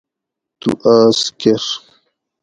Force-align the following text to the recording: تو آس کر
تو 0.59 0.69
آس 0.95 1.19
کر 1.39 1.63